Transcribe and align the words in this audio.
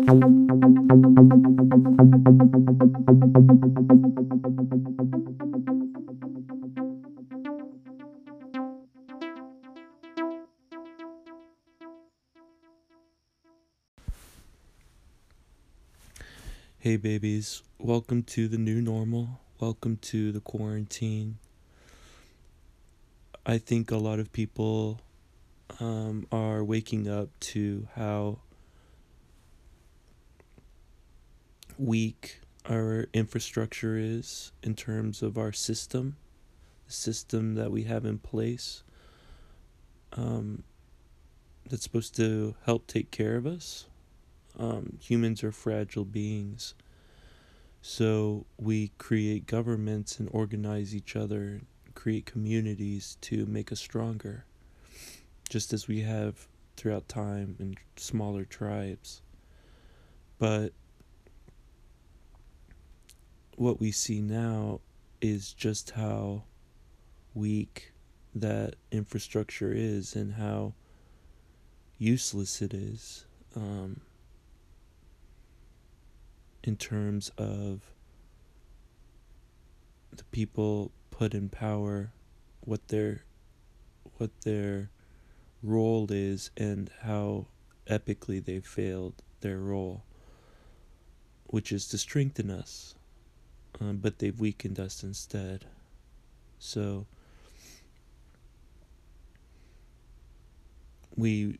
Hey, 0.00 0.06
babies. 16.96 17.62
Welcome 17.78 18.22
to 18.22 18.48
the 18.48 18.56
new 18.56 18.80
normal. 18.80 19.40
Welcome 19.60 19.98
to 19.98 20.32
the 20.32 20.40
quarantine. 20.40 21.36
I 23.44 23.58
think 23.58 23.90
a 23.90 23.98
lot 23.98 24.18
of 24.18 24.32
people 24.32 25.02
um, 25.78 26.26
are 26.32 26.64
waking 26.64 27.06
up 27.06 27.28
to 27.40 27.86
how 27.96 28.38
weak 31.80 32.40
our 32.68 33.06
infrastructure 33.14 33.96
is 33.96 34.52
in 34.62 34.74
terms 34.74 35.22
of 35.22 35.38
our 35.38 35.52
system, 35.52 36.16
the 36.86 36.92
system 36.92 37.54
that 37.54 37.70
we 37.70 37.84
have 37.84 38.04
in 38.04 38.18
place 38.18 38.82
um, 40.12 40.62
that's 41.68 41.82
supposed 41.82 42.14
to 42.16 42.54
help 42.66 42.86
take 42.86 43.10
care 43.10 43.36
of 43.36 43.46
us. 43.46 43.86
Um, 44.58 44.98
humans 45.00 45.42
are 45.42 45.52
fragile 45.52 46.04
beings. 46.04 46.74
So 47.80 48.44
we 48.58 48.92
create 48.98 49.46
governments 49.46 50.18
and 50.18 50.28
organize 50.32 50.94
each 50.94 51.16
other, 51.16 51.62
create 51.94 52.26
communities 52.26 53.16
to 53.22 53.46
make 53.46 53.72
us 53.72 53.80
stronger, 53.80 54.44
just 55.48 55.72
as 55.72 55.88
we 55.88 56.02
have 56.02 56.46
throughout 56.76 57.08
time 57.08 57.56
in 57.58 57.76
smaller 57.96 58.44
tribes. 58.44 59.22
But 60.38 60.72
what 63.60 63.78
we 63.78 63.90
see 63.90 64.22
now 64.22 64.80
is 65.20 65.52
just 65.52 65.90
how 65.90 66.42
weak 67.34 67.92
that 68.34 68.74
infrastructure 68.90 69.70
is 69.70 70.16
and 70.16 70.32
how 70.32 70.72
useless 71.98 72.62
it 72.62 72.72
is. 72.72 73.26
Um, 73.54 74.00
in 76.64 76.76
terms 76.76 77.30
of 77.36 77.82
the 80.10 80.24
people 80.32 80.90
put 81.10 81.34
in 81.34 81.50
power, 81.50 82.12
what 82.60 82.88
their 82.88 83.24
what 84.16 84.30
their 84.40 84.88
role 85.62 86.06
is, 86.10 86.50
and 86.56 86.90
how 87.02 87.44
epically 87.86 88.42
they 88.42 88.60
failed 88.60 89.22
their 89.42 89.58
role, 89.58 90.02
which 91.44 91.70
is 91.70 91.86
to 91.88 91.98
strengthen 91.98 92.50
us, 92.50 92.94
um, 93.80 93.98
but 93.98 94.18
they've 94.18 94.38
weakened 94.38 94.80
us 94.80 95.02
instead. 95.02 95.64
So 96.58 97.06
we 101.16 101.58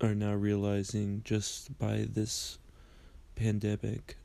are 0.00 0.14
now 0.14 0.34
realizing 0.34 1.22
just 1.24 1.78
by 1.78 2.06
this 2.10 2.58
pandemic 3.34 4.16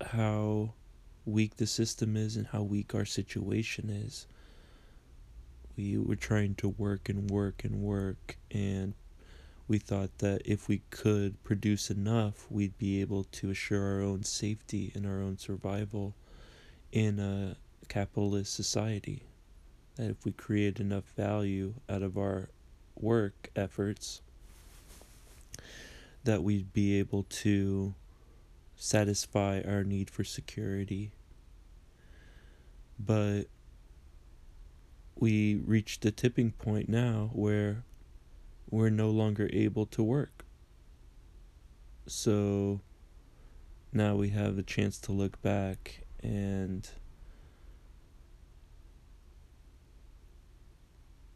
how 0.00 0.72
weak 1.24 1.56
the 1.56 1.66
system 1.66 2.16
is 2.16 2.36
and 2.36 2.46
how 2.46 2.62
weak 2.62 2.94
our 2.94 3.04
situation 3.04 3.90
is. 3.90 4.26
We 5.76 5.98
were 5.98 6.16
trying 6.16 6.54
to 6.56 6.68
work 6.68 7.08
and 7.08 7.30
work 7.30 7.64
and 7.64 7.80
work, 7.80 8.36
and 8.50 8.94
we 9.68 9.78
thought 9.78 10.18
that 10.18 10.40
if 10.46 10.66
we 10.66 10.80
could 10.90 11.42
produce 11.44 11.90
enough, 11.90 12.46
we'd 12.50 12.78
be 12.78 13.00
able 13.02 13.24
to 13.24 13.50
assure 13.50 13.96
our 13.96 14.02
own 14.02 14.24
safety 14.24 14.90
and 14.94 15.06
our 15.06 15.20
own 15.20 15.36
survival 15.36 16.14
in 16.90 17.20
a 17.20 17.56
capitalist 17.88 18.54
society. 18.54 19.22
That 19.96 20.10
if 20.10 20.24
we 20.24 20.32
create 20.32 20.80
enough 20.80 21.04
value 21.16 21.74
out 21.88 22.02
of 22.02 22.16
our 22.16 22.48
work 22.96 23.50
efforts, 23.54 24.22
that 26.24 26.42
we'd 26.42 26.72
be 26.72 26.98
able 26.98 27.24
to 27.24 27.94
satisfy 28.76 29.60
our 29.66 29.84
need 29.84 30.08
for 30.08 30.24
security. 30.24 31.10
But 32.98 33.44
we 35.14 35.56
reached 35.56 36.04
a 36.06 36.10
tipping 36.10 36.52
point 36.52 36.88
now 36.88 37.30
where 37.32 37.84
we're 38.70 38.90
no 38.90 39.10
longer 39.10 39.48
able 39.52 39.86
to 39.86 40.02
work. 40.02 40.44
So 42.06 42.80
now 43.92 44.16
we 44.16 44.30
have 44.30 44.58
a 44.58 44.62
chance 44.62 44.98
to 44.98 45.12
look 45.12 45.40
back 45.42 46.02
and 46.22 46.88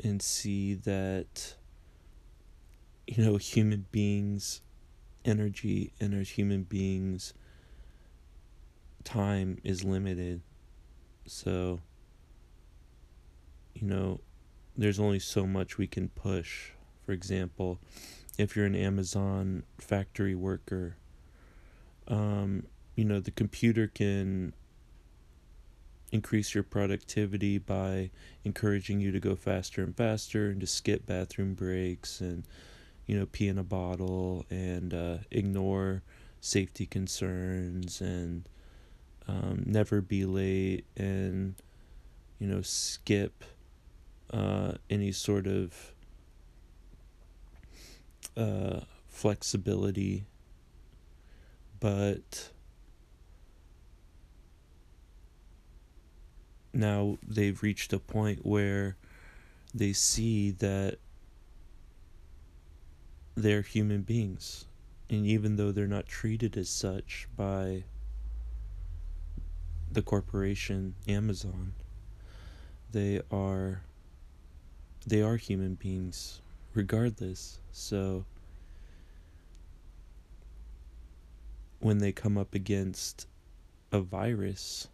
and 0.02 0.20
see 0.20 0.74
that 0.74 1.54
you 3.06 3.24
know 3.24 3.36
human 3.36 3.86
beings 3.92 4.60
energy 5.24 5.92
and 6.00 6.14
as 6.14 6.30
human 6.30 6.64
beings 6.64 7.32
time 9.04 9.58
is 9.62 9.84
limited 9.84 10.40
so 11.26 11.80
you 13.74 13.86
know 13.86 14.20
there's 14.76 14.98
only 14.98 15.18
so 15.18 15.46
much 15.46 15.78
we 15.78 15.86
can 15.86 16.08
push 16.08 16.70
for 17.12 17.14
example 17.14 17.78
if 18.38 18.56
you're 18.56 18.64
an 18.64 18.74
amazon 18.74 19.62
factory 19.76 20.34
worker 20.34 20.96
um, 22.08 22.64
you 22.96 23.04
know 23.04 23.20
the 23.20 23.30
computer 23.30 23.86
can 23.86 24.54
increase 26.10 26.54
your 26.54 26.64
productivity 26.64 27.58
by 27.58 28.10
encouraging 28.44 28.98
you 28.98 29.12
to 29.12 29.20
go 29.20 29.36
faster 29.36 29.82
and 29.82 29.94
faster 29.94 30.48
and 30.48 30.60
to 30.60 30.66
skip 30.66 31.04
bathroom 31.04 31.52
breaks 31.52 32.20
and 32.20 32.44
you 33.06 33.18
know, 33.18 33.26
pee 33.26 33.48
in 33.48 33.58
a 33.58 33.64
bottle 33.64 34.46
and 34.48 34.94
uh, 34.94 35.18
ignore 35.30 36.02
safety 36.40 36.86
concerns 36.86 38.00
and 38.00 38.48
um, 39.28 39.62
never 39.66 40.00
be 40.00 40.24
late 40.24 40.86
and, 40.96 41.54
you 42.38 42.46
know, 42.46 42.62
skip 42.62 43.44
uh, 44.30 44.72
any 44.88 45.12
sort 45.12 45.46
of 45.46 45.91
uh, 48.36 48.80
flexibility. 49.08 50.24
But 51.80 52.50
now 56.72 57.18
they've 57.26 57.62
reached 57.62 57.92
a 57.92 57.98
point 57.98 58.46
where 58.46 58.96
they 59.74 59.92
see 59.92 60.50
that 60.52 60.98
they're 63.34 63.62
human 63.62 64.02
beings. 64.02 64.66
And 65.10 65.26
even 65.26 65.56
though 65.56 65.72
they're 65.72 65.86
not 65.86 66.06
treated 66.06 66.56
as 66.56 66.68
such 66.68 67.28
by 67.36 67.84
the 69.90 70.02
corporation 70.02 70.94
Amazon, 71.08 71.74
they 72.92 73.20
are 73.30 73.82
they 75.06 75.20
are 75.20 75.36
human 75.36 75.74
beings 75.74 76.41
regardless. 76.74 77.60
So 77.70 78.24
when 81.80 81.98
they 81.98 82.12
come 82.12 82.38
up 82.38 82.54
against 82.54 83.26
a 83.90 84.00
virus 84.00 84.88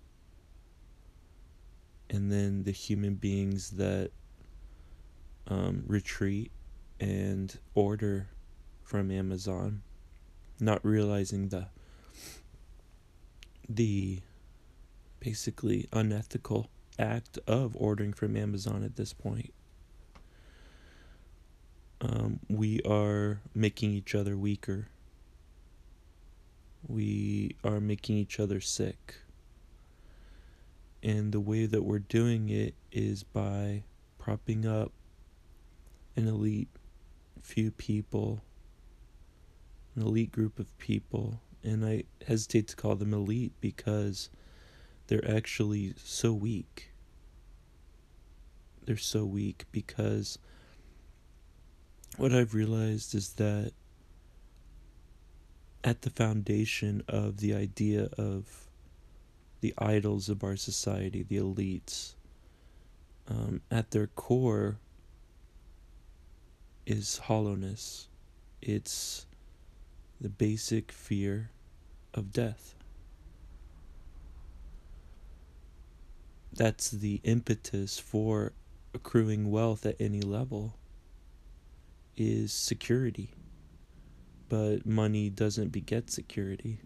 and 2.10 2.32
then 2.32 2.64
the 2.64 2.72
human 2.72 3.14
beings 3.14 3.70
that 3.72 4.10
um, 5.46 5.84
retreat 5.86 6.50
and 7.00 7.58
order 7.74 8.28
from 8.82 9.10
Amazon, 9.10 9.82
not 10.60 10.84
realizing 10.84 11.48
the 11.48 11.66
the 13.68 14.20
basically 15.20 15.86
unethical 15.92 16.70
act 16.98 17.38
of 17.46 17.76
ordering 17.76 18.14
from 18.14 18.34
Amazon 18.36 18.82
at 18.82 18.96
this 18.96 19.12
point. 19.12 19.52
Um, 22.00 22.40
we 22.48 22.80
are 22.82 23.40
making 23.54 23.92
each 23.92 24.14
other 24.14 24.36
weaker. 24.36 24.88
We 26.86 27.56
are 27.64 27.80
making 27.80 28.16
each 28.16 28.38
other 28.38 28.60
sick. 28.60 29.16
And 31.02 31.32
the 31.32 31.40
way 31.40 31.66
that 31.66 31.82
we're 31.82 31.98
doing 31.98 32.48
it 32.48 32.74
is 32.92 33.22
by 33.22 33.82
propping 34.18 34.66
up 34.66 34.92
an 36.16 36.28
elite 36.28 36.68
few 37.42 37.70
people, 37.70 38.42
an 39.96 40.02
elite 40.02 40.32
group 40.32 40.58
of 40.58 40.78
people, 40.78 41.40
and 41.64 41.84
I 41.84 42.04
hesitate 42.26 42.68
to 42.68 42.76
call 42.76 42.94
them 42.96 43.14
elite 43.14 43.52
because 43.60 44.28
they're 45.06 45.28
actually 45.28 45.94
so 45.96 46.32
weak. 46.32 46.90
They're 48.84 48.96
so 48.96 49.24
weak 49.24 49.64
because 49.72 50.38
what 52.18 52.32
I've 52.32 52.52
realized 52.52 53.14
is 53.14 53.34
that 53.34 53.72
at 55.84 56.02
the 56.02 56.10
foundation 56.10 57.04
of 57.06 57.38
the 57.38 57.54
idea 57.54 58.08
of 58.18 58.66
the 59.60 59.72
idols 59.78 60.28
of 60.28 60.42
our 60.42 60.56
society, 60.56 61.22
the 61.22 61.36
elites, 61.36 62.14
um, 63.28 63.60
at 63.70 63.92
their 63.92 64.08
core 64.08 64.78
is 66.86 67.18
hollowness. 67.18 68.08
It's 68.60 69.26
the 70.20 70.28
basic 70.28 70.90
fear 70.90 71.50
of 72.14 72.32
death. 72.32 72.74
That's 76.52 76.90
the 76.90 77.20
impetus 77.22 78.00
for 78.00 78.52
accruing 78.92 79.52
wealth 79.52 79.86
at 79.86 79.94
any 80.00 80.20
level 80.20 80.74
is 82.20 82.52
security. 82.52 83.30
But 84.48 84.86
money 84.86 85.30
doesn't 85.30 85.68
beget 85.68 86.10
security. 86.10 86.80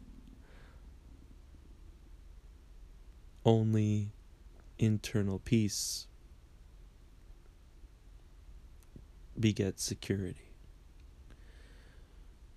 Only 3.44 4.12
internal 4.78 5.38
peace 5.38 6.06
begets 9.38 9.82
security. 9.82 10.50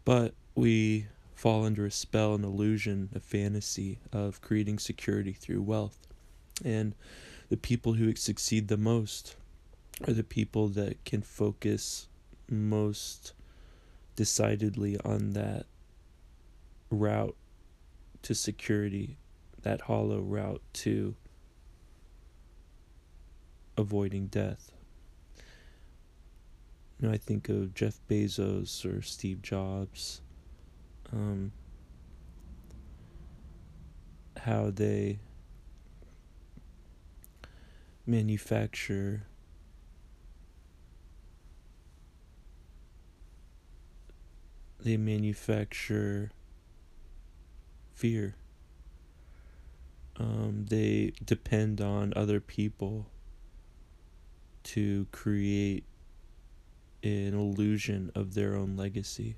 But 0.03 0.33
we 0.55 1.07
fall 1.33 1.65
under 1.65 1.85
a 1.85 1.91
spell, 1.91 2.33
an 2.33 2.43
illusion, 2.43 3.09
a 3.13 3.19
fantasy 3.19 3.99
of 4.11 4.41
creating 4.41 4.79
security 4.79 5.33
through 5.33 5.61
wealth. 5.61 5.97
And 6.63 6.95
the 7.49 7.57
people 7.57 7.93
who 7.93 8.15
succeed 8.15 8.67
the 8.67 8.77
most 8.77 9.35
are 10.07 10.13
the 10.13 10.23
people 10.23 10.67
that 10.69 11.03
can 11.05 11.21
focus 11.21 12.07
most 12.49 13.33
decidedly 14.15 14.97
on 15.03 15.31
that 15.31 15.65
route 16.89 17.35
to 18.21 18.33
security, 18.33 19.17
that 19.61 19.81
hollow 19.81 20.19
route 20.19 20.61
to 20.73 21.15
avoiding 23.77 24.27
death. 24.27 24.71
You 26.99 27.07
know, 27.07 27.13
I 27.13 27.17
think 27.17 27.49
of 27.49 27.73
Jeff 27.73 27.99
Bezos 28.09 28.85
or 28.85 29.01
Steve 29.01 29.41
Jobs, 29.41 30.21
um, 31.11 31.51
how 34.37 34.69
they 34.69 35.19
manufacture 38.05 39.23
they 44.85 44.97
manufacture 44.97 46.31
fear. 47.95 48.35
Um, 50.17 50.67
they 50.69 51.13
depend 51.25 51.81
on 51.81 52.13
other 52.15 52.39
people 52.39 53.07
to 54.61 55.07
create 55.11 55.85
an 57.01 57.33
illusion 57.33 58.11
of 58.13 58.35
their 58.35 58.55
own 58.55 58.77
legacy. 58.77 59.37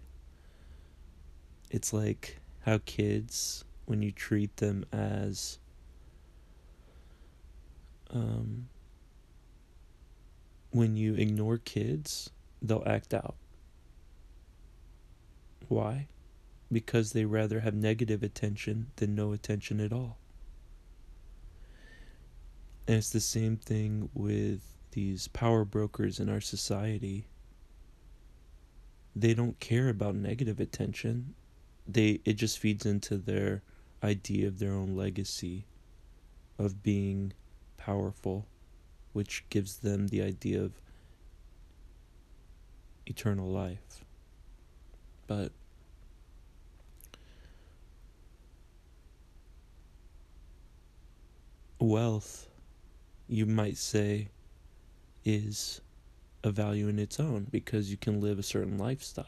It's 1.72 1.94
like 1.94 2.40
how 2.66 2.82
kids, 2.86 3.64
when 3.86 4.02
you 4.02 4.12
treat 4.12 4.58
them 4.58 4.86
as 4.92 5.60
um, 8.10 8.68
when 10.72 10.98
you 10.98 11.16
ignore 11.16 11.58
kids, 11.58 12.32
they'll 12.62 12.84
act 12.86 13.14
out. 13.14 13.36
Why? 15.68 16.08
Because 16.72 17.14
they 17.14 17.26
rather 17.26 17.62
have 17.62 17.74
negative 17.74 18.24
attention 18.24 18.88
than 18.98 19.16
no 19.16 19.32
attention 19.32 19.80
at 19.80 19.94
all. 19.94 20.18
And 22.88 22.98
it's 22.98 23.10
the 23.10 23.20
same 23.20 23.58
thing 23.58 24.10
with 24.14 24.62
these 24.92 25.28
power 25.28 25.66
brokers 25.66 26.20
in 26.20 26.30
our 26.30 26.42
society 26.42 27.28
they 29.20 29.34
don't 29.34 29.60
care 29.60 29.90
about 29.90 30.16
negative 30.16 30.60
attention. 30.60 31.34
They 31.88 32.20
it 32.24 32.34
just 32.34 32.60
feeds 32.60 32.86
into 32.86 33.18
their 33.18 33.64
idea 34.04 34.48
of 34.48 34.60
their 34.60 34.74
own 34.74 34.96
legacy 34.96 35.66
of 36.60 36.84
being 36.84 37.34
powerful, 37.78 38.46
which 39.14 39.44
gives 39.50 39.78
them 39.78 40.10
the 40.10 40.22
idea 40.22 40.62
of 40.62 40.74
eternal 43.06 43.50
life. 43.50 44.04
But 45.28 45.52
wealth, 51.80 52.48
you 53.28 53.46
might 53.46 53.78
say, 53.78 54.30
is 55.26 55.82
a 56.44 56.52
value 56.52 56.88
in 56.88 56.98
its 56.98 57.20
own 57.20 57.48
because 57.52 57.92
you 57.92 57.98
can 57.98 58.22
live 58.22 58.40
a 58.40 58.44
certain 58.44 58.78
lifestyle. 58.78 59.26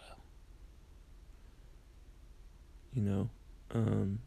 You 2.93 3.01
know, 3.03 3.29
um, 3.71 4.19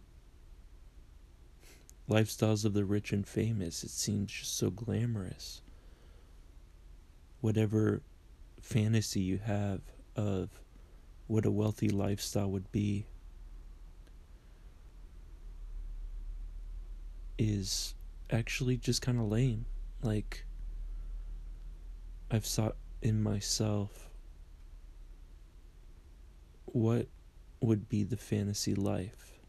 lifestyles 2.08 2.64
of 2.64 2.74
the 2.74 2.84
rich 2.84 3.12
and 3.12 3.26
famous, 3.26 3.82
it 3.82 3.90
seems 3.90 4.30
just 4.30 4.56
so 4.56 4.70
glamorous. 4.70 5.62
Whatever 7.40 8.02
fantasy 8.60 9.20
you 9.20 9.38
have 9.38 9.80
of 10.14 10.50
what 11.32 11.46
a 11.46 11.50
wealthy 11.50 11.88
lifestyle 11.88 12.50
would 12.50 12.70
be 12.72 13.06
is 17.38 17.94
actually 18.30 18.76
just 18.76 19.00
kind 19.00 19.18
of 19.18 19.24
lame. 19.30 19.64
Like, 20.02 20.44
I've 22.30 22.44
sought 22.44 22.76
in 23.00 23.22
myself 23.22 24.10
what 26.66 27.08
would 27.62 27.88
be 27.88 28.02
the 28.04 28.18
fantasy 28.18 28.74
life. 28.74 29.40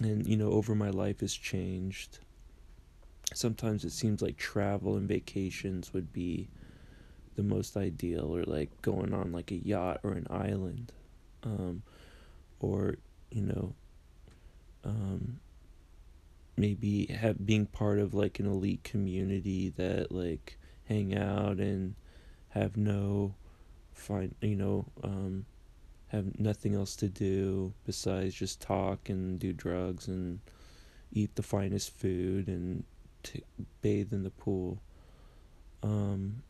And, 0.00 0.24
you 0.24 0.36
know, 0.36 0.52
over 0.52 0.76
my 0.76 0.90
life 0.90 1.20
has 1.22 1.34
changed. 1.34 2.20
Sometimes 3.34 3.84
it 3.84 3.90
seems 3.90 4.22
like 4.22 4.36
travel 4.36 4.96
and 4.96 5.08
vacations 5.08 5.92
would 5.92 6.12
be 6.12 6.50
the 7.40 7.54
most 7.54 7.76
ideal, 7.76 8.36
or 8.36 8.44
like 8.44 8.70
going 8.82 9.14
on 9.14 9.32
like 9.32 9.50
a 9.50 9.56
yacht 9.56 10.00
or 10.02 10.12
an 10.12 10.26
island. 10.28 10.92
Um, 11.42 11.82
or, 12.60 12.98
you 13.30 13.40
know, 13.40 13.72
um, 14.84 15.40
maybe 16.56 17.06
have 17.06 17.46
being 17.46 17.64
part 17.64 17.98
of 17.98 18.12
like 18.12 18.38
an 18.38 18.46
elite 18.46 18.84
community 18.84 19.70
that 19.70 20.12
like 20.12 20.58
hang 20.84 21.16
out 21.16 21.56
and 21.56 21.94
have 22.50 22.76
no 22.76 23.34
find 23.94 24.34
you 24.40 24.56
know 24.56 24.84
um, 25.02 25.46
have 26.08 26.38
nothing 26.38 26.74
else 26.74 26.96
to 26.96 27.08
do 27.08 27.72
besides 27.86 28.34
just 28.34 28.60
talk 28.60 29.08
and 29.08 29.38
do 29.38 29.52
drugs 29.52 30.06
and 30.08 30.40
eat 31.12 31.34
the 31.36 31.42
finest 31.42 31.96
food 31.96 32.46
and 32.46 32.84
t- 33.22 33.42
bathe 33.80 34.12
in 34.12 34.22
the 34.22 34.30
pool 34.30 34.78
um, 35.82 36.42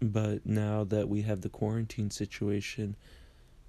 but 0.00 0.46
now 0.46 0.84
that 0.84 1.08
we 1.08 1.22
have 1.22 1.40
the 1.40 1.48
quarantine 1.48 2.10
situation 2.10 2.96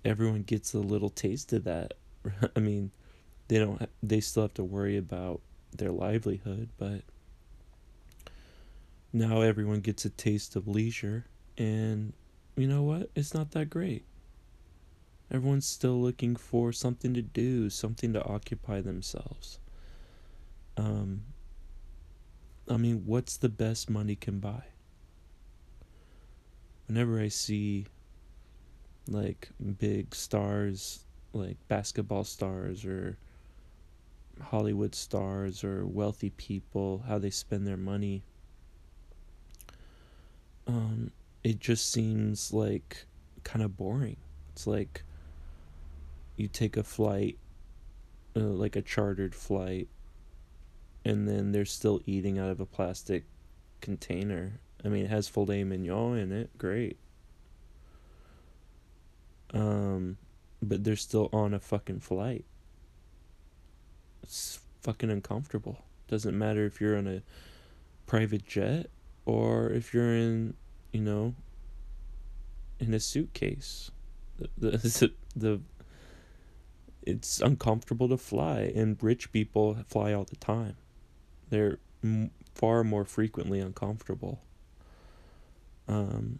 everyone 0.06 0.44
gets 0.44 0.74
a 0.74 0.80
little 0.80 1.10
taste 1.10 1.52
of 1.54 1.64
that. 1.66 1.94
I 2.56 2.60
mean 2.60 2.92
they 3.48 3.58
don't 3.58 3.80
ha- 3.80 3.88
they 4.04 4.20
still 4.20 4.44
have 4.44 4.54
to 4.56 4.64
worry 4.64 4.98
about 4.98 5.42
their 5.76 5.92
livelihood 5.92 6.70
but 6.78 7.02
now 9.12 9.42
everyone 9.42 9.82
gets 9.82 10.06
a 10.06 10.10
taste 10.10 10.56
of 10.56 10.68
leisure 10.68 11.26
and 11.58 12.14
you 12.56 12.68
know 12.68 12.84
what? 12.84 13.10
It's 13.16 13.34
not 13.34 13.52
that 13.52 13.70
great. 13.70 14.04
Everyone's 15.32 15.66
still 15.66 16.02
looking 16.02 16.36
for 16.36 16.72
something 16.74 17.14
to 17.14 17.22
do 17.22 17.70
something 17.70 18.14
to 18.14 18.24
occupy 18.24 18.82
themselves. 18.82 19.60
Um 20.78 21.24
i 22.70 22.78
mean 22.78 23.04
what's 23.06 23.36
the 23.38 23.50
best 23.50 23.90
money 23.90 24.16
can 24.16 24.40
buy 24.40 24.62
whenever 26.90 27.22
i 27.22 27.30
see 27.30 27.86
like 29.08 29.50
big 29.78 30.14
stars 30.14 31.06
like 31.32 31.56
basketball 31.70 32.26
stars 32.26 32.84
or 32.84 33.18
hollywood 34.42 34.94
stars 34.94 35.64
or 35.64 35.86
wealthy 35.86 36.32
people 36.32 37.04
how 37.08 37.18
they 37.18 37.30
spend 37.30 37.66
their 37.66 37.78
money 37.78 38.22
um, 40.70 41.12
it 41.44 41.60
just 41.60 41.92
seems 41.92 42.54
like 42.54 43.06
kind 43.44 43.64
of 43.64 43.76
boring. 43.76 44.18
It's 44.54 44.68
like 44.68 45.04
you 46.36 46.48
take 46.48 46.78
a 46.78 46.84
flight, 46.84 47.38
uh, 48.36 48.42
like 48.42 48.76
a 48.76 48.82
chartered 48.82 49.34
flight, 49.34 49.88
and 51.04 51.28
then 51.28 51.52
they're 51.52 51.66
still 51.66 52.02
eating 52.06 52.38
out 52.38 52.50
of 52.50 52.60
a 52.60 52.68
plastic 52.68 53.24
container. 53.82 54.60
I 54.84 54.88
mean, 54.88 55.06
it 55.06 55.10
has 55.10 55.28
filet 55.28 55.64
mignon 55.64 56.18
in 56.18 56.32
it. 56.32 56.58
Great. 56.58 56.98
Um, 59.54 60.18
but 60.62 60.84
they're 60.84 60.96
still 60.96 61.30
on 61.34 61.54
a 61.54 61.60
fucking 61.60 62.00
flight. 62.00 62.46
It's 64.24 64.60
fucking 64.82 65.10
uncomfortable. 65.10 65.84
Doesn't 66.08 66.38
matter 66.38 66.66
if 66.66 66.80
you're 66.80 66.98
on 66.98 67.08
a 67.08 67.22
private 68.06 68.46
jet 68.46 68.90
or 69.26 69.70
if 69.70 69.94
you're 69.94 70.16
in, 70.16 70.56
you 70.92 71.02
know, 71.02 71.36
in 72.80 72.94
a 72.94 73.00
suitcase. 73.00 73.92
The 74.38 74.50
the, 74.58 75.12
the 75.36 75.62
it's 77.04 77.42
uncomfortable 77.42 78.08
to 78.10 78.18
fly 78.18 78.72
and 78.76 79.02
rich 79.02 79.32
people 79.32 79.78
fly 79.88 80.14
all 80.14 80.26
the 80.26 80.36
time. 80.36 80.76
They're 81.50 81.80
far 82.54 82.84
more 82.84 83.06
frequently 83.06 83.60
uncomfortable. 83.60 84.42
Um 85.90 86.40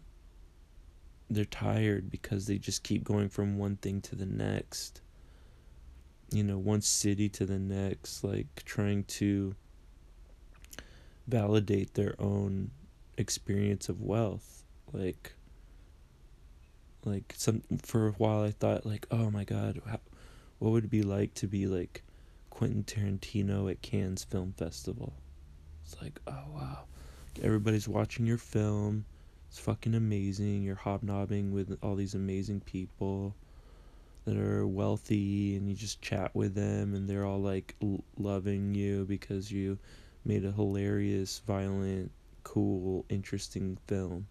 they're 1.28 1.44
tired 1.44 2.10
because 2.10 2.46
they 2.46 2.58
just 2.58 2.82
keep 2.82 3.04
going 3.04 3.28
from 3.28 3.56
one 3.56 3.76
thing 3.76 4.00
to 4.02 4.16
the 4.16 4.26
next. 4.26 5.00
You 6.32 6.42
know 6.44 6.58
one 6.58 6.80
city 6.80 7.28
to 7.30 7.44
the 7.44 7.58
next 7.58 8.24
like 8.24 8.62
trying 8.64 9.04
to 9.04 9.54
validate 11.26 11.94
their 11.94 12.14
own 12.18 12.70
experience 13.16 13.88
of 13.88 14.00
wealth. 14.00 14.64
Like 14.92 15.34
like 17.04 17.34
some 17.36 17.62
for 17.82 18.08
a 18.08 18.12
while 18.12 18.42
I 18.42 18.50
thought 18.50 18.84
like 18.84 19.06
oh 19.10 19.30
my 19.30 19.44
god 19.44 19.80
how, 19.86 20.00
what 20.58 20.72
would 20.72 20.84
it 20.84 20.90
be 20.90 21.02
like 21.02 21.34
to 21.34 21.46
be 21.46 21.66
like 21.66 22.02
Quentin 22.50 22.84
Tarantino 22.84 23.70
at 23.70 23.82
Cannes 23.82 24.24
Film 24.24 24.52
Festival? 24.56 25.14
It's 25.84 26.00
like 26.02 26.20
oh 26.26 26.44
wow. 26.52 26.78
Everybody's 27.42 27.88
watching 27.88 28.26
your 28.26 28.38
film 28.38 29.04
it's 29.50 29.58
fucking 29.58 29.96
amazing. 29.96 30.62
You're 30.62 30.76
hobnobbing 30.76 31.50
with 31.50 31.76
all 31.82 31.96
these 31.96 32.14
amazing 32.14 32.60
people 32.60 33.34
that 34.24 34.36
are 34.36 34.64
wealthy 34.64 35.56
and 35.56 35.68
you 35.68 35.74
just 35.74 36.00
chat 36.00 36.32
with 36.36 36.54
them 36.54 36.94
and 36.94 37.10
they're 37.10 37.26
all 37.26 37.40
like 37.40 37.74
l- 37.82 38.04
loving 38.16 38.76
you 38.76 39.04
because 39.06 39.50
you 39.50 39.76
made 40.24 40.44
a 40.44 40.52
hilarious 40.52 41.40
violent 41.48 42.12
cool 42.44 43.04
interesting 43.08 43.76
film. 43.88 44.28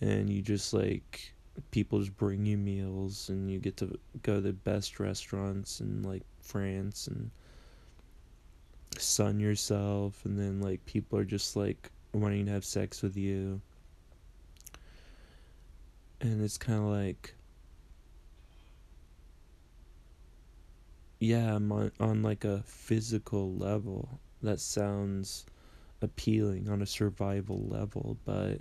And 0.00 0.28
you 0.28 0.42
just 0.42 0.74
like 0.74 1.32
people 1.70 2.00
just 2.00 2.16
bring 2.16 2.44
you 2.44 2.58
meals 2.58 3.28
and 3.28 3.48
you 3.48 3.60
get 3.60 3.76
to 3.76 3.96
go 4.24 4.34
to 4.34 4.40
the 4.40 4.52
best 4.52 4.98
restaurants 4.98 5.80
in 5.80 6.02
like 6.02 6.24
France 6.40 7.06
and 7.06 7.30
sun 8.98 9.38
yourself 9.38 10.24
and 10.24 10.36
then 10.36 10.60
like 10.60 10.84
people 10.86 11.16
are 11.16 11.24
just 11.24 11.54
like 11.54 11.92
wanting 12.14 12.46
to 12.46 12.52
have 12.52 12.64
sex 12.64 13.02
with 13.02 13.16
you. 13.16 13.60
And 16.20 16.42
it's 16.42 16.56
kind 16.56 16.78
of 16.78 16.86
like 16.86 17.34
yeah 21.20 21.54
I'm 21.54 21.70
on, 21.72 21.92
on 22.00 22.22
like 22.22 22.44
a 22.44 22.62
physical 22.66 23.54
level. 23.54 24.20
That 24.42 24.60
sounds 24.60 25.46
appealing 26.02 26.68
on 26.68 26.82
a 26.82 26.86
survival 26.86 27.66
level 27.68 28.18
but 28.24 28.60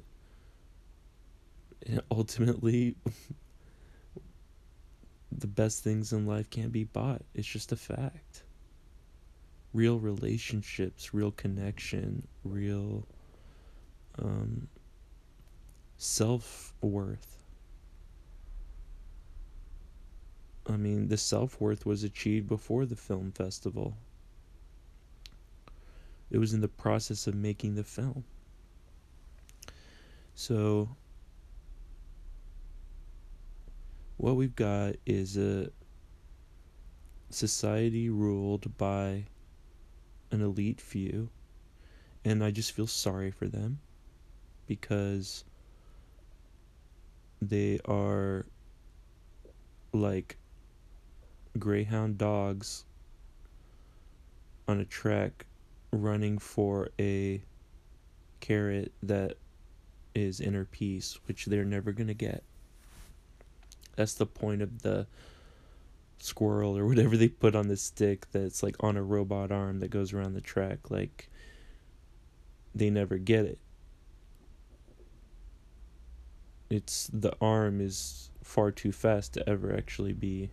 ultimately 2.12 2.96
the 5.32 5.48
best 5.48 5.84
things 5.84 6.14
in 6.14 6.26
life 6.26 6.50
can't 6.50 6.72
be 6.72 6.86
bought. 6.86 7.22
It's 7.34 7.48
just 7.48 7.72
a 7.72 7.76
fact. 7.76 8.44
Real 9.74 10.00
relationships 10.00 11.14
real 11.14 11.32
connection 11.32 12.28
real 12.44 13.08
um, 14.20 14.68
self-worth 15.98 17.34
I 20.66 20.78
mean, 20.78 21.10
the 21.10 21.18
self 21.18 21.60
worth 21.60 21.86
was 21.86 22.04
achieved 22.04 22.48
before 22.48 22.86
the 22.86 22.96
film 22.96 23.32
festival. 23.32 23.98
It 26.32 26.38
was 26.38 26.54
in 26.54 26.62
the 26.62 26.68
process 26.68 27.28
of 27.28 27.36
making 27.36 27.76
the 27.76 27.84
film. 27.84 28.24
So, 30.36 30.96
what 34.18 34.36
we've 34.36 34.56
got 34.56 34.96
is 35.06 35.38
a 35.38 35.70
society 37.30 38.10
ruled 38.10 38.78
by 38.78 39.26
an 40.32 40.42
elite 40.42 40.80
few, 40.80 41.30
and 42.24 42.44
I 42.44 42.52
just 42.52 42.72
feel 42.72 42.88
sorry 42.88 43.32
for 43.32 43.48
them 43.48 43.80
because 44.68 45.44
they 47.42 47.80
are 47.86 48.46
like 49.92 50.38
greyhound 51.60 52.18
dogs 52.18 52.86
on 54.68 54.80
a 54.80 54.86
track 54.86 55.46
running 55.92 56.38
for 56.38 56.90
a 57.00 57.42
carrot 58.40 58.92
that 59.04 59.38
is 60.16 60.40
inner 60.40 60.66
peace, 60.66 61.20
which 61.28 61.46
they're 61.46 61.66
never 61.66 61.92
going 61.92 62.08
to 62.08 62.14
get. 62.14 62.44
That's 63.96 64.14
the 64.16 64.26
point 64.26 64.62
of 64.62 64.82
the 64.82 65.06
squirrel 66.20 66.78
or 66.78 66.86
whatever 66.86 67.18
they 67.18 67.28
put 67.28 67.56
on 67.56 67.68
the 67.68 67.78
stick 67.78 68.26
that's 68.32 68.64
like 68.64 68.76
on 68.80 68.98
a 68.98 69.04
robot 69.04 69.52
arm 69.52 69.80
that 69.82 69.90
goes 69.90 70.14
around 70.14 70.34
the 70.34 70.42
track. 70.42 70.90
Like, 70.90 71.30
they 72.74 72.90
never 72.90 73.18
get 73.18 73.46
it. 73.46 73.60
It's 76.74 77.08
the 77.14 77.34
arm 77.40 77.82
is 77.82 78.32
far 78.42 78.72
too 78.72 78.92
fast 78.92 79.34
to 79.36 79.48
ever 79.48 79.76
actually 79.76 80.14
be 80.14 80.50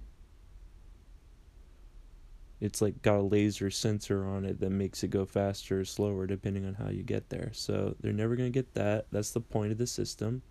it's 2.60 2.82
like 2.82 3.00
got 3.00 3.16
a 3.16 3.22
laser 3.22 3.70
sensor 3.70 4.26
on 4.26 4.44
it 4.44 4.60
that 4.60 4.68
makes 4.68 5.02
it 5.02 5.08
go 5.08 5.24
faster 5.24 5.80
or 5.80 5.84
slower 5.86 6.26
depending 6.26 6.66
on 6.66 6.74
how 6.74 6.90
you 6.90 7.02
get 7.02 7.30
there. 7.30 7.50
So 7.54 7.96
they're 8.00 8.12
never 8.12 8.36
going 8.36 8.52
to 8.52 8.58
get 8.58 8.74
that. 8.74 9.06
That's 9.10 9.30
the 9.30 9.40
point 9.40 9.72
of 9.72 9.78
the 9.78 9.86
system. 9.86 10.42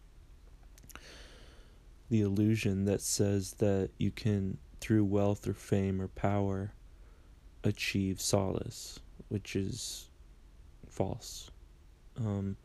The 2.09 2.21
illusion 2.21 2.85
that 2.85 3.01
says 3.01 3.53
that 3.59 3.91
you 3.99 4.09
can, 4.09 4.57
through 4.81 5.05
wealth 5.05 5.47
or 5.47 5.53
fame 5.53 6.01
or 6.01 6.07
power, 6.07 6.73
achieve 7.63 8.19
solace, 8.19 8.99
which 9.27 9.55
is 9.55 10.09
false. 10.87 11.51
Um, 12.17 12.57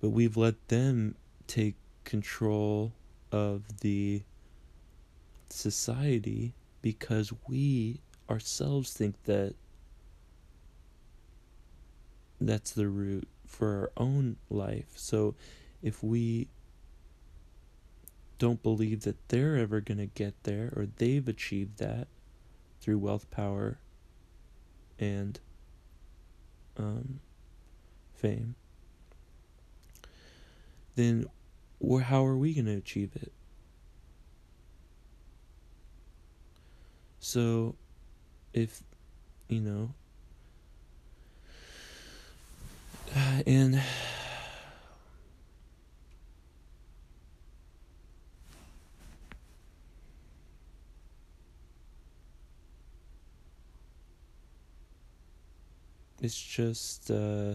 but 0.00 0.08
we've 0.08 0.38
let 0.38 0.68
them 0.68 1.16
take 1.46 1.74
control 2.04 2.92
of 3.30 3.80
the 3.80 4.22
society 5.48 6.54
because 6.80 7.32
we 7.48 8.00
ourselves 8.28 8.92
think 8.92 9.22
that 9.24 9.54
that's 12.40 12.72
the 12.72 12.88
root 12.88 13.28
for 13.46 13.68
our 13.68 13.90
own 13.96 14.36
life. 14.50 14.92
So 14.96 15.34
if 15.82 16.02
we 16.02 16.48
don't 18.38 18.62
believe 18.62 19.02
that 19.02 19.28
they're 19.28 19.56
ever 19.56 19.80
going 19.80 19.98
to 19.98 20.06
get 20.06 20.34
there 20.42 20.72
or 20.74 20.86
they've 20.96 21.28
achieved 21.28 21.78
that 21.78 22.08
through 22.80 22.98
wealth, 22.98 23.30
power, 23.30 23.78
and 24.98 25.38
um, 26.76 27.20
fame, 28.14 28.56
then 30.94 31.26
how 32.02 32.24
are 32.24 32.36
we 32.36 32.54
going 32.54 32.66
to 32.66 32.76
achieve 32.76 33.10
it? 33.16 33.32
So 37.20 37.76
if 38.52 38.82
you 39.48 39.60
know 39.60 39.94
and 43.46 43.80
it's 56.20 56.40
just 56.40 57.10
uh 57.10 57.54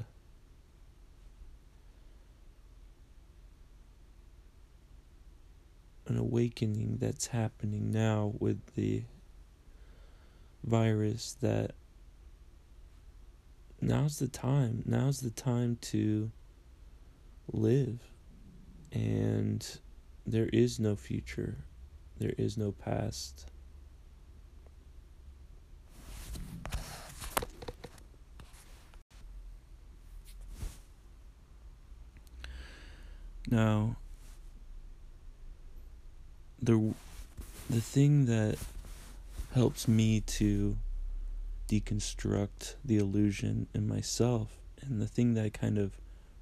an 6.10 6.18
awakening 6.18 6.98
that's 7.00 7.28
happening 7.28 7.92
now 7.92 8.34
with 8.40 8.76
the 8.76 9.04
virus 10.64 11.34
that 11.42 11.72
now's 13.82 14.20
the 14.20 14.28
time. 14.28 14.84
Now's 14.86 15.22
the 15.22 15.30
time 15.30 15.78
to 15.82 16.32
live. 17.52 18.00
And 18.92 19.66
there 20.26 20.50
is 20.52 20.80
no 20.80 20.96
future, 20.96 21.58
there 22.20 22.34
is 22.38 22.58
no 22.58 22.72
past. 22.72 23.52
Now, 33.50 33.96
the 36.68 36.94
the 37.70 37.80
thing 37.80 38.26
that 38.26 38.58
helps 39.54 39.88
me 39.88 40.20
to 40.20 40.76
deconstruct 41.70 42.76
the 42.84 42.98
illusion 42.98 43.68
in 43.74 43.88
myself 43.88 44.50
and 44.82 45.02
the 45.02 45.08
thing 45.08 45.34
that 45.34 45.46
I 45.46 45.50
kind 45.50 45.78
of 45.78 45.94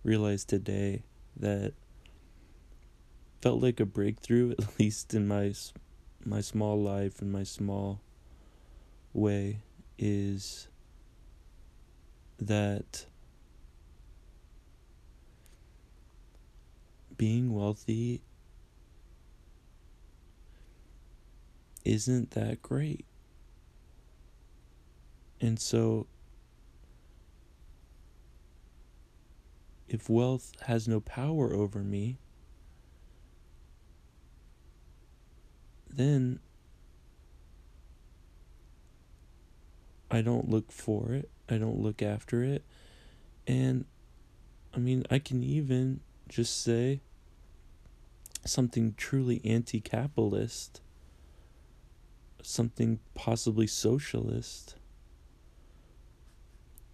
realized 0.04 0.50
today 0.50 1.04
that 1.38 1.74
felt 3.40 3.62
like 3.62 3.80
a 3.80 3.86
breakthrough 3.86 4.52
at 4.60 4.80
least 4.80 5.14
in 5.14 5.28
my 5.28 5.54
my 6.26 6.42
small 6.42 6.82
life 6.82 7.22
and 7.22 7.32
my 7.32 7.44
small 7.44 8.02
way 9.14 9.60
is 10.00 10.68
that 12.40 13.06
being 17.16 17.54
wealthy 17.54 18.22
isn't 21.86 22.32
that 22.32 22.62
great. 22.62 23.06
And 25.40 25.60
so, 25.60 26.08
if 29.88 30.10
wealth 30.10 30.52
has 30.64 30.88
no 30.88 31.00
power 31.00 31.54
over 31.54 31.80
me, 31.80 32.18
then 35.90 36.40
I 40.10 40.22
don't 40.22 40.50
look 40.50 40.72
for 40.72 41.14
it, 41.14 41.30
I 41.50 41.58
don't 41.58 41.80
look 41.80 42.02
after 42.02 42.44
it. 42.44 42.64
And 43.48 43.86
I 44.74 44.80
mean, 44.80 45.06
I 45.10 45.20
can 45.20 45.44
even 45.44 46.02
just 46.28 46.62
say 46.64 47.02
something 48.46 48.94
truly 48.98 49.42
anti 49.44 49.80
capitalist, 49.80 50.82
something 52.46 53.00
possibly 53.14 53.68
socialist, 53.68 54.76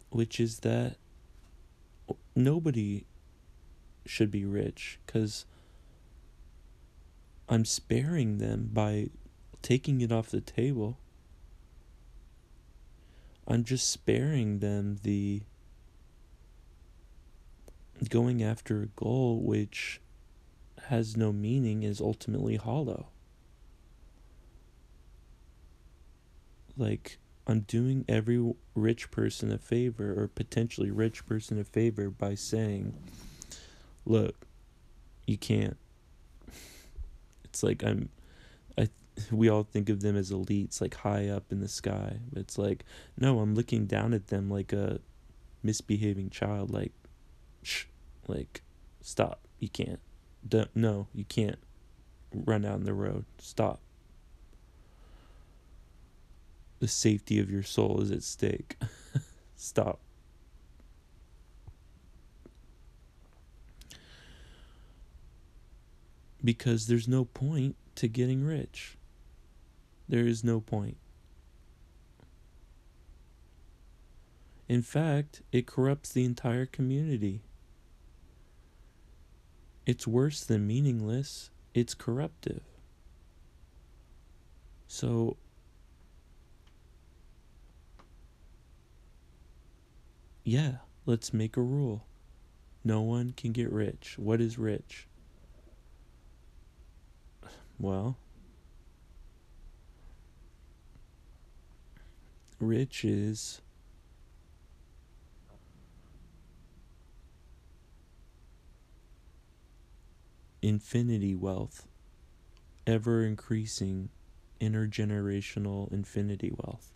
which 0.10 0.39
is 0.39 0.60
that 0.60 0.98
nobody 2.36 3.05
should 4.05 4.31
be 4.31 4.46
rich 4.46 5.00
because 5.05 5.46
I'm 7.48 7.65
sparing 7.65 8.38
them 8.38 8.70
by 8.74 9.10
taking 9.62 10.01
it 10.01 10.12
off 10.12 10.29
the 10.29 10.41
table. 10.41 10.98
I'm 13.48 13.63
just 13.63 13.89
sparing 13.89 14.60
them 14.60 15.00
the 15.03 15.41
going 18.10 18.41
after 18.41 18.81
a 18.81 18.88
goal 18.88 19.41
which 19.41 20.01
has 20.88 21.15
no 21.15 21.31
meaning 21.31 21.84
is 21.84 22.01
ultimately 22.01 22.55
hollow. 22.55 23.08
Like, 26.78 27.18
I'm 27.48 27.62
doing 27.62 28.06
every 28.08 28.54
rich 28.75 29.12
person 29.12 29.51
a 29.51 29.58
favor, 29.58 30.20
or 30.20 30.28
potentially 30.28 30.92
rich 30.92 31.25
person 31.25 31.60
a 31.60 31.63
favor, 31.63 32.10
by 32.10 32.36
saying, 32.36 32.94
look, 34.06 34.46
you 35.25 35.38
can't. 35.38 35.78
It's 37.44 37.63
like 37.63 37.84
I'm, 37.84 38.08
I, 38.78 38.88
we 39.30 39.50
all 39.50 39.63
think 39.63 39.90
of 39.90 40.00
them 40.00 40.16
as 40.16 40.32
elites, 40.32 40.80
like 40.80 40.96
high 40.96 41.28
up 41.28 41.51
in 41.51 41.60
the 41.60 41.68
sky. 41.68 42.20
But 42.32 42.40
it's 42.40 42.58
like, 42.58 42.86
no, 43.20 43.40
I'm 43.40 43.56
looking 43.56 43.88
down 43.88 44.13
at 44.13 44.28
them 44.28 44.50
like 44.50 44.72
a 44.72 45.01
misbehaving 45.62 46.30
child, 46.30 46.72
like, 46.72 46.94
shh, 47.62 47.86
like, 48.28 48.62
stop, 49.01 49.42
you 49.60 49.68
can't. 49.68 50.00
Don't, 50.48 50.74
no, 50.74 51.08
you 51.13 51.25
can't 51.25 51.60
run 52.34 52.62
down 52.62 52.86
the 52.86 52.94
road. 52.94 53.25
Stop. 53.38 53.82
The 56.81 56.87
safety 56.87 57.37
of 57.37 57.51
your 57.51 57.61
soul 57.61 58.01
is 58.01 58.09
at 58.09 58.24
stake. 58.24 58.75
Stop. 59.55 60.00
Because 66.44 66.87
there's 66.87 67.07
no 67.07 67.25
point 67.25 67.75
to 67.94 68.07
getting 68.07 68.44
rich. 68.44 68.98
There 70.09 70.25
is 70.25 70.44
no 70.44 70.59
point. 70.59 70.98
In 74.67 74.81
fact, 74.81 75.44
it 75.51 75.67
corrupts 75.67 76.11
the 76.11 76.25
entire 76.25 76.65
community. 76.65 77.44
It's 79.85 80.07
worse 80.07 80.44
than 80.44 80.65
meaningless, 80.65 81.51
it's 81.75 81.94
corruptive. 81.94 82.63
So, 84.87 85.37
yeah, 90.44 90.77
let's 91.06 91.34
make 91.34 91.58
a 91.58 91.62
rule. 91.62 92.06
No 92.84 93.01
one 93.01 93.34
can 93.38 93.51
get 93.51 93.72
rich. 93.72 94.16
What 94.18 94.42
is 94.42 94.58
rich? 94.58 95.08
Well, 97.80 98.18
rich 102.60 103.04
is 103.04 103.62
infinity 110.62 111.36
wealth, 111.36 111.88
ever 112.86 113.25
increasing 113.25 114.10
intergenerational 114.60 115.92
infinity 115.92 116.51
wealth. 116.56 116.92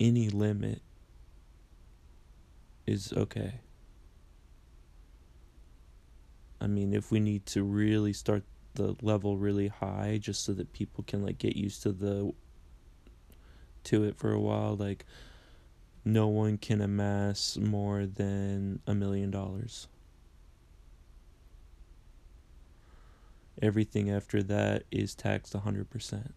Any 0.00 0.30
limit 0.30 0.80
is 2.86 3.12
okay. 3.12 3.60
I 6.60 6.66
mean, 6.66 6.94
if 6.94 7.10
we 7.10 7.20
need 7.20 7.46
to 7.46 7.62
really 7.62 8.12
start 8.12 8.42
the 8.74 8.96
level 9.02 9.36
really 9.36 9.68
high 9.68 10.18
just 10.20 10.44
so 10.44 10.52
that 10.52 10.72
people 10.72 11.04
can 11.06 11.24
like 11.24 11.38
get 11.38 11.56
used 11.56 11.82
to 11.82 11.92
the 11.92 12.32
to 13.84 14.04
it 14.04 14.16
for 14.16 14.32
a 14.32 14.40
while, 14.40 14.74
like 14.76 15.04
no 16.04 16.26
one 16.28 16.58
can 16.58 16.80
amass 16.80 17.56
more 17.56 18.06
than 18.06 18.80
a 18.86 18.94
million 18.94 19.30
dollars. 19.30 19.88
Everything 23.62 24.10
after 24.10 24.42
that 24.42 24.82
is 24.90 25.14
taxed 25.14 25.54
100%. 25.54 26.32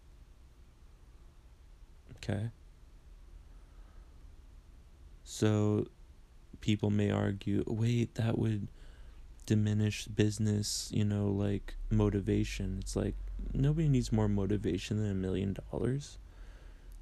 Okay? 2.16 2.50
So 5.24 5.86
people 6.60 6.90
may 6.90 7.10
argue, 7.10 7.64
wait, 7.66 8.14
that 8.16 8.38
would 8.38 8.68
diminish 9.46 10.06
business, 10.06 10.90
you 10.92 11.04
know, 11.04 11.28
like 11.28 11.74
motivation. 11.90 12.76
It's 12.80 12.96
like 12.96 13.14
nobody 13.52 13.88
needs 13.88 14.12
more 14.12 14.28
motivation 14.28 14.98
than 14.98 15.10
a 15.10 15.14
million 15.14 15.56
dollars. 15.70 16.18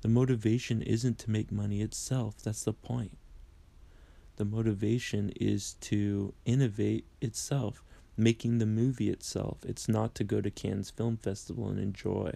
The 0.03 0.09
motivation 0.09 0.83
isn't 0.83 1.19
to 1.21 1.31
make 1.31 1.51
money 1.51 1.81
itself, 1.81 2.37
that's 2.43 2.65
the 2.65 2.73
point. 2.73 3.17
The 4.37 4.45
motivation 4.45 5.31
is 5.41 5.75
to 5.81 6.35
innovate 6.45 7.07
itself 7.21 7.83
making 8.17 8.59
the 8.59 8.67
movie 8.67 9.11
itself. 9.11 9.59
It's 9.65 9.89
not 9.89 10.15
to 10.17 10.25
go 10.25 10.41
to 10.41 10.51
Cannes 10.51 10.91
Film 10.91 11.17
Festival 11.17 11.69
and 11.69 11.79
enjoy. 11.79 12.35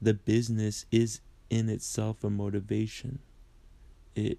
The 0.00 0.14
business 0.14 0.86
is 0.90 1.20
in 1.50 1.68
itself 1.68 2.22
a 2.22 2.30
motivation. 2.30 3.20
It 4.14 4.38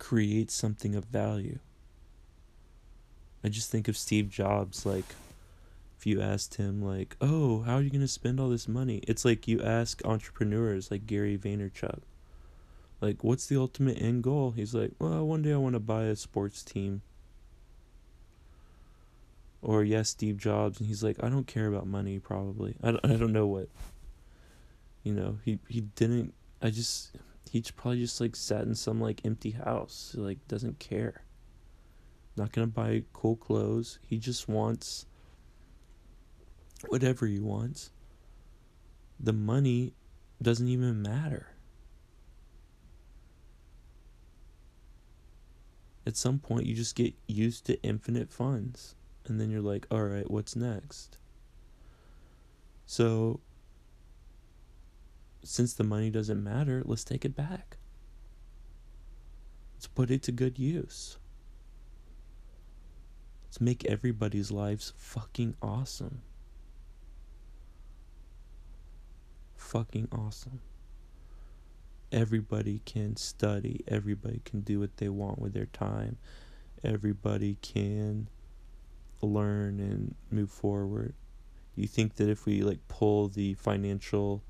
creates 0.00 0.52
something 0.52 0.96
of 0.96 1.04
value. 1.04 1.60
I 3.44 3.48
just 3.48 3.70
think 3.70 3.86
of 3.86 3.96
Steve 3.96 4.28
Jobs 4.28 4.84
like 4.84 5.14
if 5.96 6.06
you 6.06 6.20
asked 6.20 6.56
him 6.56 6.82
like, 6.82 7.16
"Oh, 7.20 7.60
how 7.62 7.76
are 7.76 7.82
you 7.82 7.90
going 7.90 8.00
to 8.00 8.08
spend 8.08 8.40
all 8.40 8.48
this 8.48 8.66
money?" 8.66 9.02
It's 9.06 9.24
like 9.24 9.46
you 9.46 9.62
ask 9.62 10.04
entrepreneurs 10.04 10.90
like 10.90 11.06
Gary 11.06 11.38
Vaynerchuk. 11.38 12.00
Like, 13.00 13.22
what's 13.22 13.46
the 13.46 13.56
ultimate 13.56 14.00
end 14.00 14.24
goal? 14.24 14.50
He's 14.50 14.74
like, 14.74 14.92
"Well, 14.98 15.24
one 15.26 15.42
day 15.42 15.52
I 15.52 15.58
want 15.58 15.74
to 15.74 15.80
buy 15.80 16.04
a 16.04 16.16
sports 16.16 16.64
team." 16.64 17.02
or 19.62 19.84
yes 19.84 20.08
steve 20.08 20.36
jobs 20.36 20.78
and 20.78 20.86
he's 20.88 21.02
like 21.02 21.22
i 21.22 21.28
don't 21.28 21.46
care 21.46 21.66
about 21.66 21.86
money 21.86 22.18
probably 22.18 22.74
i 22.82 22.90
don't, 22.90 23.04
I 23.04 23.16
don't 23.16 23.32
know 23.32 23.46
what 23.46 23.68
you 25.02 25.12
know 25.12 25.38
he 25.44 25.58
he 25.68 25.82
didn't 25.82 26.34
i 26.62 26.70
just 26.70 27.14
he 27.48 27.62
probably 27.76 28.00
just 28.00 28.20
like 28.20 28.36
sat 28.36 28.62
in 28.62 28.74
some 28.74 29.00
like 29.00 29.22
empty 29.24 29.52
house. 29.52 30.14
Like 30.16 30.46
doesn't 30.48 30.78
care. 30.78 31.24
Not 32.36 32.52
gonna 32.52 32.66
buy 32.66 33.04
cool 33.12 33.36
clothes. 33.36 33.98
He 34.02 34.18
just 34.18 34.48
wants 34.48 35.06
whatever 36.88 37.26
he 37.26 37.40
wants. 37.40 37.90
The 39.18 39.32
money 39.32 39.94
doesn't 40.40 40.68
even 40.68 41.02
matter. 41.02 41.48
At 46.06 46.16
some 46.16 46.38
point 46.38 46.66
you 46.66 46.74
just 46.74 46.94
get 46.94 47.14
used 47.26 47.66
to 47.66 47.82
infinite 47.82 48.30
funds. 48.30 48.94
And 49.26 49.40
then 49.40 49.50
you're 49.50 49.60
like, 49.60 49.86
all 49.90 50.04
right, 50.04 50.28
what's 50.30 50.56
next? 50.56 51.18
So, 52.86 53.40
since 55.42 55.72
the 55.74 55.84
money 55.84 56.10
doesn't 56.10 56.42
matter, 56.42 56.82
let's 56.84 57.04
take 57.04 57.24
it 57.24 57.34
back. 57.34 57.76
Let's 59.74 59.86
put 59.86 60.10
it 60.10 60.22
to 60.24 60.32
good 60.32 60.58
use. 60.58 61.18
Let's 63.44 63.60
make 63.60 63.84
everybody's 63.86 64.50
lives 64.50 64.92
fucking 64.96 65.56
awesome. 65.62 66.22
Fucking 69.56 70.08
awesome. 70.12 70.60
Everybody 72.12 72.82
can 72.84 73.16
study, 73.16 73.84
everybody 73.88 74.40
can 74.44 74.60
do 74.60 74.80
what 74.80 74.96
they 74.98 75.08
want 75.08 75.38
with 75.38 75.52
their 75.52 75.66
time, 75.66 76.16
everybody 76.82 77.56
can 77.62 78.28
learn 79.22 79.80
and 79.80 80.14
move 80.30 80.50
forward. 80.50 81.14
You 81.76 81.86
think 81.86 82.16
that 82.16 82.28
if 82.28 82.46
we 82.46 82.62
like 82.62 82.86
pull 82.88 83.28
the 83.28 83.54
financial 83.54 84.42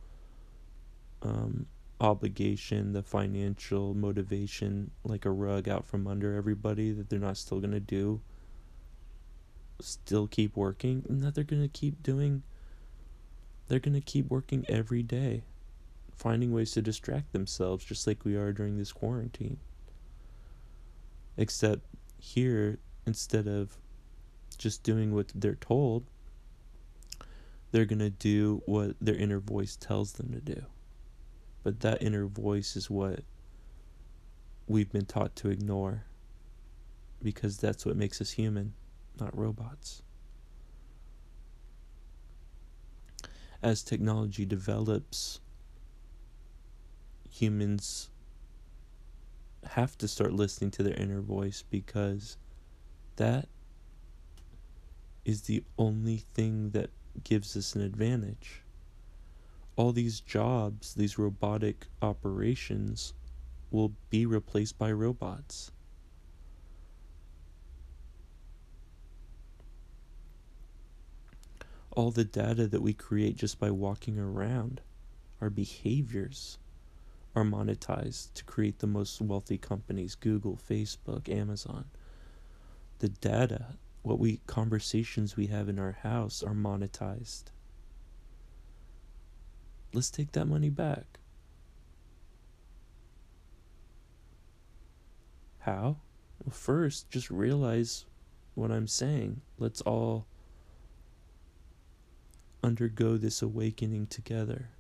um, 1.23 1.67
obligation, 2.01 2.93
the 2.93 3.03
financial 3.03 3.95
motivation, 3.95 4.91
like 5.05 5.25
a 5.25 5.31
rug 5.31 5.69
out 5.69 5.87
from 5.87 6.07
under 6.07 6.35
everybody, 6.35 6.93
that 6.93 7.09
they're 7.09 7.19
not 7.19 7.37
still 7.37 7.61
gonna 7.61 7.81
do, 7.81 8.21
still 9.81 10.27
keep 10.27 10.57
working, 10.57 11.05
and 11.09 11.23
that 11.23 11.35
they're 11.35 11.45
gonna 11.45 11.69
keep 11.69 12.03
doing. 12.03 12.43
They're 13.69 13.79
gonna 13.79 14.01
keep 14.01 14.29
working 14.29 14.65
every 14.69 15.03
day, 15.03 15.43
finding 16.17 16.53
ways 16.53 16.73
to 16.73 16.83
distract 16.83 17.33
themselves, 17.33 17.85
just 17.85 18.07
like 18.07 18.25
we 18.25 18.37
are 18.37 18.53
during 18.53 18.79
this 18.79 18.93
quarantine. 18.93 19.59
Except 21.37 21.83
here, 22.19 22.79
instead 23.07 23.47
of 23.47 23.79
just 24.59 24.83
doing 24.83 25.15
what 25.15 25.33
they're 25.35 25.55
told, 25.55 26.05
they're 27.73 27.85
going 27.85 28.01
to 28.01 28.11
do 28.11 28.63
what 28.67 28.97
their 29.01 29.15
inner 29.15 29.41
voice 29.41 29.77
tells 29.77 30.13
them 30.13 30.33
to 30.33 30.41
do. 30.41 30.65
But 31.63 31.81
that 31.81 32.03
inner 32.03 32.27
voice 32.27 32.77
is 32.77 32.89
what 32.89 33.21
we've 34.67 34.91
been 34.91 35.07
taught 35.07 35.37
to 35.37 35.51
ignore 35.51 36.05
because 37.23 37.59
that's 37.59 37.85
what 37.85 37.97
makes 37.97 38.21
us 38.21 38.33
human, 38.33 38.73
not 39.19 39.37
robots. 39.37 40.03
As 43.63 43.83
technology 43.83 44.47
develops, 44.47 45.41
humans 47.29 48.09
have 49.65 49.99
to 49.99 50.09
start 50.09 50.33
listening 50.33 50.71
to 50.71 50.83
their 50.83 50.95
inner 50.95 51.21
voice 51.21 51.63
because 51.71 52.39
that 53.17 53.49
is 55.25 55.43
the 55.43 55.63
only 55.79 56.17
thing 56.17 56.71
that 56.71 56.91
gives 57.23 57.57
us 57.57 57.75
an 57.75 57.83
advantage. 57.83 58.63
All 59.77 59.93
these 59.93 60.21
jobs, 60.21 60.95
these 60.95 61.19
robotic 61.19 61.87
operations, 62.03 63.15
will 63.71 63.93
be 64.11 64.27
replaced 64.27 64.79
by 64.79 64.93
robots. 64.93 65.71
All 71.93 72.11
the 72.11 72.25
data 72.25 72.67
that 72.67 72.83
we 72.83 72.93
create 72.93 73.37
just 73.37 73.59
by 73.59 73.71
walking 73.71 74.19
around, 74.19 74.81
our 75.41 75.51
behaviors, 75.51 76.59
are 77.35 77.45
monetized 77.45 78.35
to 78.35 78.45
create 78.45 78.79
the 78.81 78.87
most 78.87 79.21
wealthy 79.21 79.59
companies 79.59 80.15
Google, 80.15 80.59
Facebook, 80.69 81.29
Amazon. 81.29 81.87
The 82.99 83.09
data 83.09 83.77
what 84.03 84.19
we 84.19 84.41
conversations 84.47 85.37
we 85.37 85.47
have 85.49 85.69
in 85.69 85.79
our 85.79 85.93
house 86.03 86.43
are 86.43 86.55
monetized. 86.55 87.45
Let's 89.93 90.11
take 90.11 90.33
that 90.33 90.47
money 90.47 90.71
back. 90.71 91.19
How? 95.61 95.99
Well, 96.45 96.53
first, 96.53 97.11
just 97.11 97.31
realize 97.31 98.07
what 98.55 98.71
I'm 98.71 98.87
saying. 98.87 99.43
Let's 99.59 99.81
all 99.83 100.27
undergo 102.63 103.17
this 103.17 103.43
awakening 103.43 104.07
together. 104.07 104.71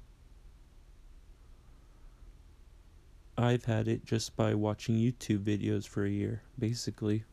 I've 3.36 3.64
had 3.64 3.88
it 3.88 4.04
just 4.04 4.36
by 4.36 4.54
watching 4.54 4.96
YouTube 4.96 5.44
videos 5.44 5.88
for 5.88 6.04
a 6.04 6.10
year, 6.10 6.42
basically. 6.58 7.24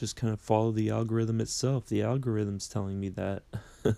Just 0.00 0.16
kind 0.16 0.32
of 0.32 0.40
follow 0.40 0.72
the 0.72 0.88
algorithm 0.88 1.42
itself. 1.42 1.86
The 1.86 2.00
algorithm's 2.02 2.66
telling 2.66 2.98
me 2.98 3.10
that. 3.10 3.42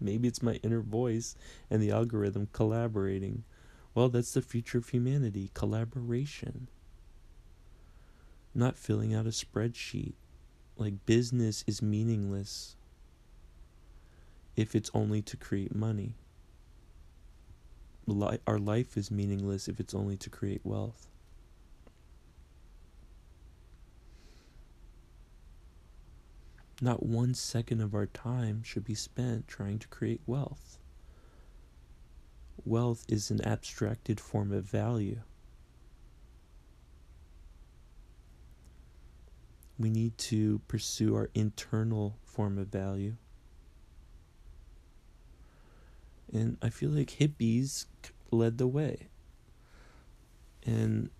Maybe 0.00 0.28
it's 0.28 0.42
my 0.42 0.54
inner 0.62 0.82
voice 0.82 1.36
and 1.70 1.82
the 1.82 1.90
algorithm 1.90 2.48
collaborating. 2.52 3.44
Well, 3.94 4.10
that's 4.10 4.34
the 4.34 4.42
future 4.42 4.76
of 4.76 4.90
humanity 4.90 5.50
collaboration. 5.54 6.68
Not 8.54 8.76
filling 8.76 9.14
out 9.14 9.24
a 9.24 9.30
spreadsheet. 9.30 10.12
Like, 10.76 11.06
business 11.06 11.64
is 11.66 11.80
meaningless 11.80 12.76
if 14.54 14.74
it's 14.74 14.90
only 14.92 15.22
to 15.22 15.36
create 15.38 15.74
money. 15.74 16.14
Our 18.46 18.58
life 18.58 18.98
is 18.98 19.10
meaningless 19.10 19.66
if 19.66 19.80
it's 19.80 19.94
only 19.94 20.18
to 20.18 20.28
create 20.28 20.60
wealth. 20.62 21.08
Not 26.80 27.04
one 27.04 27.34
second 27.34 27.80
of 27.80 27.94
our 27.94 28.06
time 28.06 28.62
should 28.62 28.84
be 28.84 28.94
spent 28.94 29.48
trying 29.48 29.78
to 29.80 29.88
create 29.88 30.20
wealth. 30.26 30.78
Wealth 32.64 33.04
is 33.08 33.30
an 33.30 33.44
abstracted 33.44 34.20
form 34.20 34.52
of 34.52 34.64
value. 34.64 35.20
We 39.78 39.90
need 39.90 40.18
to 40.18 40.60
pursue 40.68 41.14
our 41.14 41.30
internal 41.34 42.16
form 42.24 42.58
of 42.58 42.68
value. 42.68 43.14
And 46.32 46.58
I 46.60 46.68
feel 46.68 46.90
like 46.90 47.10
hippies 47.18 47.86
led 48.30 48.58
the 48.58 48.66
way. 48.66 49.08
And 50.64 51.10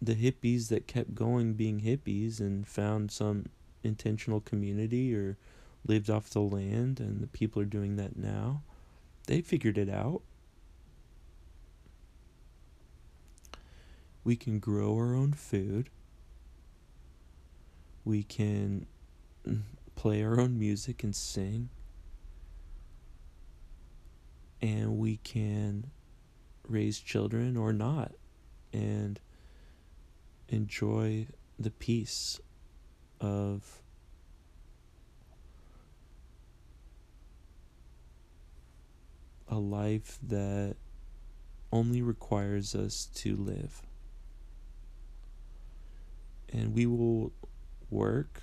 the 0.00 0.14
hippies 0.14 0.68
that 0.68 0.86
kept 0.86 1.14
going 1.14 1.54
being 1.54 1.80
hippies 1.80 2.40
and 2.40 2.68
found 2.68 3.10
some 3.10 3.46
intentional 3.84 4.40
community 4.40 5.14
or 5.14 5.36
lived 5.86 6.08
off 6.10 6.30
the 6.30 6.40
land, 6.40 7.00
and 7.00 7.20
the 7.20 7.26
people 7.26 7.60
are 7.60 7.66
doing 7.66 7.96
that 7.96 8.16
now. 8.16 8.62
They 9.26 9.40
figured 9.40 9.78
it 9.78 9.88
out. 9.88 10.22
We 14.22 14.36
can 14.36 14.58
grow 14.58 14.94
our 14.96 15.14
own 15.14 15.34
food. 15.34 15.90
We 18.04 18.22
can 18.22 18.86
play 19.96 20.22
our 20.22 20.40
own 20.40 20.58
music 20.58 21.04
and 21.04 21.14
sing. 21.14 21.68
And 24.62 24.96
we 24.96 25.18
can 25.18 25.90
raise 26.66 26.98
children 26.98 27.56
or 27.56 27.74
not 27.74 28.12
and 28.72 29.20
enjoy 30.48 31.26
the 31.58 31.70
peace 31.70 32.40
of 33.24 33.80
a 39.48 39.58
life 39.58 40.18
that 40.22 40.76
only 41.72 42.02
requires 42.02 42.74
us 42.74 43.06
to 43.14 43.36
live. 43.36 43.82
And 46.52 46.74
we 46.74 46.86
will 46.86 47.32
work 47.90 48.42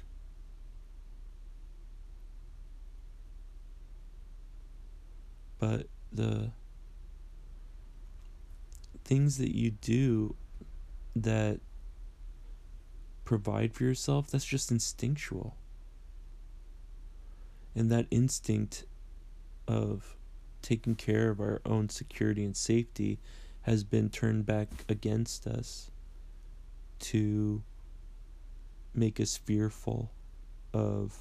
but 5.62 5.86
the 6.12 6.50
things 9.06 9.38
that 9.38 9.56
you 9.56 9.70
do 9.70 10.36
that 11.16 11.60
provide 13.32 13.74
for 13.74 13.86
yourself, 13.86 14.30
that's 14.30 14.44
just 14.44 14.72
instinctual. 14.72 15.56
And 17.74 17.90
that 17.90 18.06
instinct 18.12 18.84
of 19.70 20.18
taking 20.62 20.96
care 20.96 21.30
of 21.30 21.40
our 21.40 21.62
own 21.66 21.88
security 21.88 22.44
and 22.44 22.58
safety 22.58 23.20
has 23.62 23.86
been 23.86 24.10
turned 24.10 24.46
back 24.46 24.68
against 24.90 25.48
us 25.48 25.92
to 27.00 27.64
make 28.94 29.18
us 29.18 29.38
fearful 29.38 30.12
of 30.74 31.18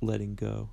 letting 0.00 0.36
go 0.36 0.68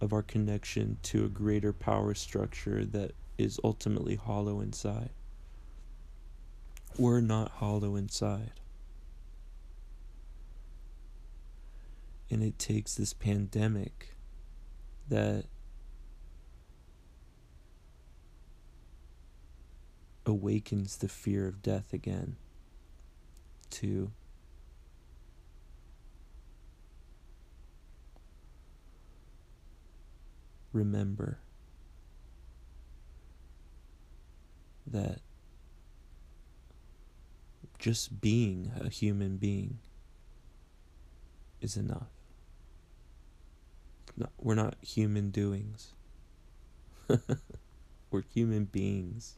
of 0.00 0.14
our 0.14 0.22
connection 0.22 0.96
to 1.02 1.26
a 1.26 1.28
greater 1.28 1.74
power 1.74 2.14
structure 2.14 2.86
that 2.86 3.12
is 3.36 3.60
ultimately 3.62 4.14
hollow 4.14 4.62
inside 4.62 5.10
were 6.98 7.20
not 7.20 7.50
hollow 7.52 7.96
inside. 7.96 8.52
And 12.30 12.42
it 12.42 12.58
takes 12.58 12.94
this 12.94 13.12
pandemic 13.12 14.14
that 15.08 15.44
awakens 20.26 20.96
the 20.96 21.08
fear 21.08 21.46
of 21.46 21.62
death 21.62 21.92
again 21.92 22.36
to 23.70 24.10
remember 30.72 31.38
that 34.86 35.20
just 37.84 38.18
being 38.22 38.72
a 38.80 38.88
human 38.88 39.36
being 39.36 39.76
is 41.60 41.76
enough. 41.76 42.08
No, 44.16 44.26
we're 44.40 44.54
not 44.54 44.76
human 44.80 45.28
doings. 45.28 45.92
we're 48.10 48.22
human 48.32 48.64
beings. 48.64 49.34